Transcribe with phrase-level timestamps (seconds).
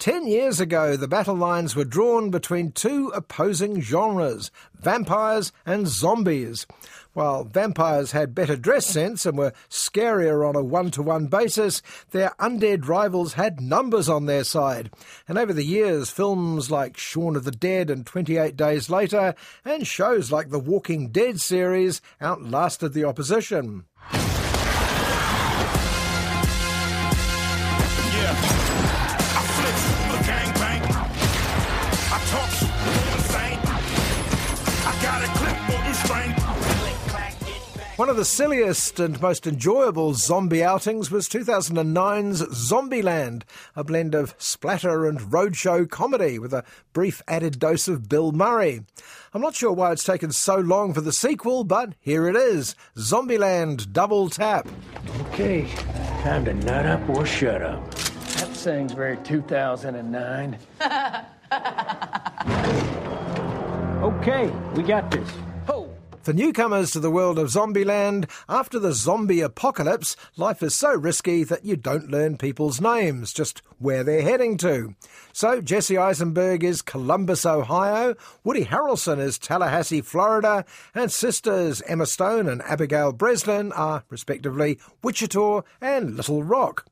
[0.00, 6.66] Ten years ago, the battle lines were drawn between two opposing genres vampires and zombies.
[7.12, 11.82] While vampires had better dress sense and were scarier on a one to one basis,
[12.12, 14.90] their undead rivals had numbers on their side.
[15.28, 19.34] And over the years, films like Shaun of the Dead and 28 Days Later,
[19.66, 23.84] and shows like the Walking Dead series outlasted the opposition.
[38.00, 43.42] One of the silliest and most enjoyable zombie outings was 2009's Zombieland,
[43.76, 46.64] a blend of splatter and roadshow comedy with a
[46.94, 48.84] brief added dose of Bill Murray.
[49.34, 52.74] I'm not sure why it's taken so long for the sequel, but here it is
[52.96, 54.66] Zombieland Double Tap.
[55.26, 55.66] Okay,
[56.22, 57.90] time to nut up or shut up.
[57.90, 60.58] That saying's very 2009.
[64.02, 65.28] okay, we got this.
[66.22, 71.44] For newcomers to the world of Zombieland, after the zombie apocalypse, life is so risky
[71.44, 74.94] that you don't learn people's names, just where they're heading to.
[75.32, 82.50] So Jesse Eisenberg is Columbus, Ohio, Woody Harrelson is Tallahassee, Florida, and sisters Emma Stone
[82.50, 86.89] and Abigail Breslin are, respectively, Wichita and Little Rock.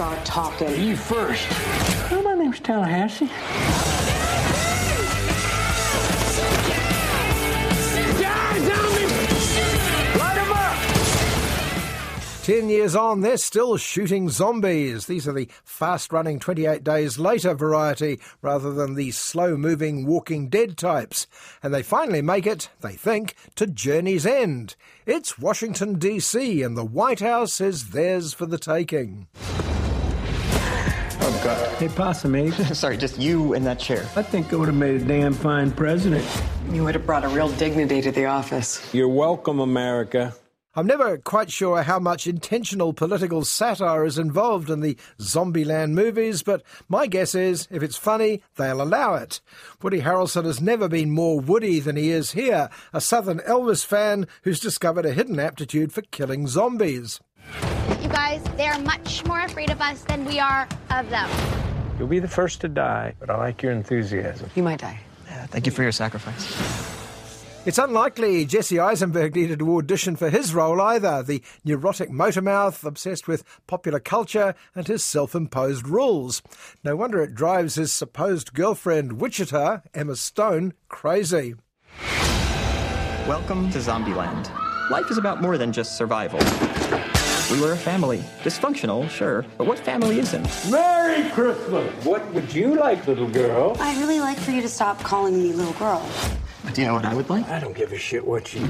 [0.00, 0.82] Start talking.
[0.82, 1.46] You first.
[2.10, 3.28] Oh, my name's Tallahassee.
[12.46, 15.04] Ten years on, they're still shooting zombies.
[15.04, 20.48] These are the fast running 28 days later variety rather than the slow moving Walking
[20.48, 21.26] Dead types.
[21.62, 24.76] And they finally make it, they think, to Journey's End.
[25.04, 29.28] It's Washington, D.C., and the White House is theirs for the taking.
[31.32, 31.78] Oh, God.
[31.78, 32.54] Hey, Possum Ape.
[32.74, 34.00] Sorry, just you in that chair.
[34.16, 36.26] I think I would have made a damn fine president.
[36.72, 38.92] You would have brought a real dignity to the office.
[38.92, 40.34] You're welcome, America.
[40.74, 46.42] I'm never quite sure how much intentional political satire is involved in the Zombieland movies,
[46.42, 49.40] but my guess is if it's funny, they'll allow it.
[49.82, 54.26] Woody Harrelson has never been more Woody than he is here, a Southern Elvis fan
[54.42, 57.20] who's discovered a hidden aptitude for killing zombies.
[58.00, 61.28] You guys, they're much more afraid of us than we are of them.
[61.98, 64.50] You'll be the first to die, but I like your enthusiasm.
[64.54, 64.98] You might die.
[65.26, 66.96] Yeah, thank you for your sacrifice.
[67.66, 73.28] It's unlikely Jesse Eisenberg needed to audition for his role either, the neurotic motormouth obsessed
[73.28, 76.40] with popular culture and his self imposed rules.
[76.82, 81.54] No wonder it drives his supposed girlfriend, Wichita, Emma Stone, crazy.
[83.28, 84.50] Welcome to Zombieland.
[84.88, 86.40] Life is about more than just survival.
[87.50, 88.18] We were a family.
[88.44, 90.48] Dysfunctional, sure, but what family isn't?
[90.70, 91.92] Merry Christmas!
[92.04, 93.76] What would you like, little girl?
[93.80, 96.08] I'd really like for you to stop calling me little girl.
[96.62, 97.48] But Do you know what I would like?
[97.48, 98.68] I don't give a shit what you.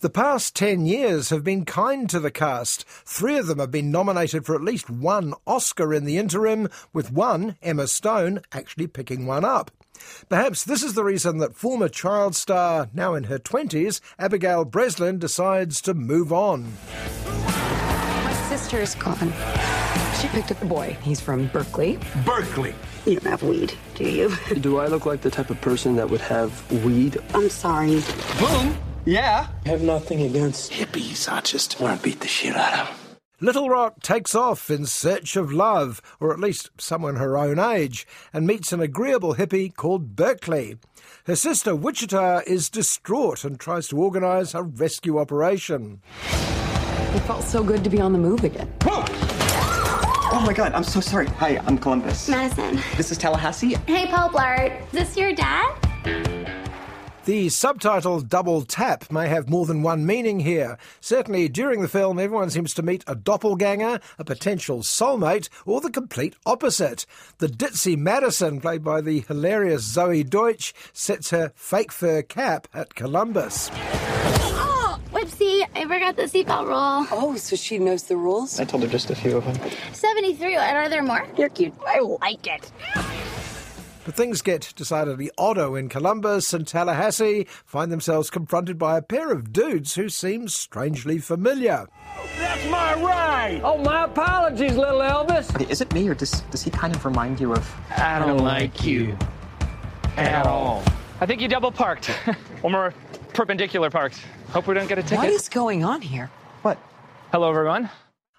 [0.00, 2.86] The past 10 years have been kind to the cast.
[2.86, 7.10] Three of them have been nominated for at least one Oscar in the interim, with
[7.10, 9.72] one, Emma Stone, actually picking one up.
[10.28, 15.18] Perhaps this is the reason that former child star, now in her 20s, Abigail Breslin
[15.18, 16.74] decides to move on.
[18.56, 19.34] My sister is gone.
[20.18, 20.96] She picked up the boy.
[21.02, 21.98] He's from Berkeley.
[22.24, 22.74] Berkeley.
[23.04, 24.34] You don't have weed, do you?
[24.60, 27.18] Do I look like the type of person that would have weed?
[27.34, 28.02] I'm sorry.
[28.40, 28.74] Boom!
[29.04, 29.48] Yeah.
[29.66, 32.96] I have nothing against Hippies, I just want to beat the shit out of them.
[33.42, 38.06] Little Rock takes off in search of love, or at least someone her own age,
[38.32, 40.78] and meets an agreeable hippie called Berkeley.
[41.26, 46.00] Her sister Wichita is distraught and tries to organize a rescue operation.
[47.16, 48.70] It felt so good to be on the move again.
[48.84, 51.26] Oh my god, I'm so sorry.
[51.26, 52.28] Hi, I'm Columbus.
[52.28, 52.78] Madison.
[52.98, 53.76] This is Tallahassee.
[53.86, 54.78] Hey, Paul Blart.
[54.82, 55.74] Is this your dad?
[57.24, 60.76] The subtitle double tap may have more than one meaning here.
[61.00, 65.90] Certainly, during the film, everyone seems to meet a doppelganger, a potential soulmate, or the
[65.90, 67.06] complete opposite.
[67.38, 72.94] The ditzy Madison, played by the hilarious Zoey Deutch, sets her fake fur cap at
[72.94, 73.70] Columbus.
[75.38, 75.40] Whoops.
[75.40, 77.06] Oopsie, I forgot the seatbelt rule.
[77.10, 78.60] Oh, so she knows the rules?
[78.60, 79.70] I told her just a few of them.
[79.92, 81.26] 73, are there more?
[81.36, 81.74] You're cute.
[81.86, 82.70] I like it.
[84.04, 89.32] But things get decidedly odder when Columbus and Tallahassee find themselves confronted by a pair
[89.32, 91.86] of dudes who seem strangely familiar.
[92.38, 93.60] That's my ride!
[93.64, 95.68] Oh, my apologies, little Elvis.
[95.68, 97.74] Is it me, or does, does he kind of remind you of.
[97.96, 99.18] I don't like you
[100.16, 100.84] at all.
[101.20, 102.06] I think you double parked.
[102.60, 102.94] One more
[103.36, 104.18] perpendicular parked.
[104.48, 105.18] Hope we don't get a ticket.
[105.18, 106.30] What is going on here?
[106.62, 106.78] What?
[107.30, 107.90] Hello, everyone.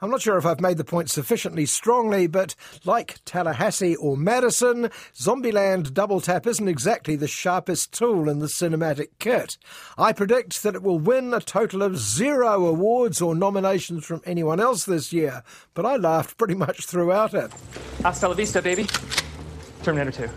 [0.00, 2.54] I'm not sure if I've made the point sufficiently strongly, but
[2.84, 9.08] like Tallahassee or Madison, Zombieland Double Tap isn't exactly the sharpest tool in the cinematic
[9.18, 9.56] kit.
[9.96, 14.60] I predict that it will win a total of zero awards or nominations from anyone
[14.60, 15.42] else this year,
[15.72, 17.50] but I laughed pretty much throughout it.
[18.02, 18.86] Hasta la vista, baby.
[19.82, 20.32] Terminator 2.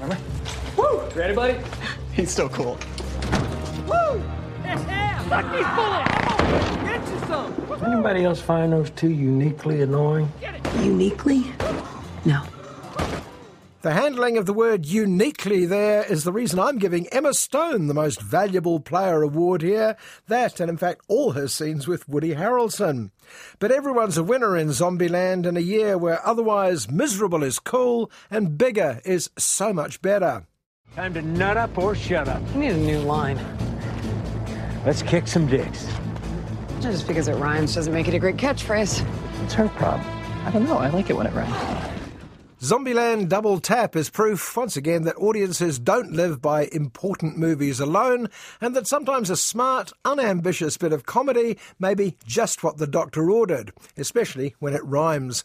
[0.00, 0.22] Remember?
[0.76, 1.00] Woo!
[1.14, 1.58] Ready, buddy?
[2.12, 2.78] He's so cool.
[5.30, 5.36] Woo!
[5.36, 6.10] Suck these bullets!
[6.24, 6.84] Come!
[6.84, 7.92] Get you some!
[7.92, 10.30] Anybody else find those two uniquely annoying?
[10.82, 11.52] Uniquely?
[12.24, 12.42] No.
[13.82, 17.94] The handling of the word uniquely there is the reason I'm giving Emma Stone the
[17.94, 19.96] most valuable player award here.
[20.26, 23.10] That, and in fact, all her scenes with Woody Harrelson.
[23.60, 28.58] But everyone's a winner in Zombieland in a year where otherwise miserable is cool and
[28.58, 30.44] bigger is so much better.
[30.96, 32.42] Time to nut up or shut up.
[32.54, 33.38] I need a new line.
[34.84, 35.86] Let's kick some dicks.
[36.80, 39.06] Just because it rhymes doesn't make it a great catchphrase.
[39.44, 40.06] It's her problem.
[40.46, 40.78] I don't know.
[40.78, 41.54] I like it when it rhymes.
[42.62, 48.28] Zombieland Double Tap is proof, once again, that audiences don't live by important movies alone,
[48.60, 53.30] and that sometimes a smart, unambitious bit of comedy may be just what the doctor
[53.30, 55.44] ordered, especially when it rhymes.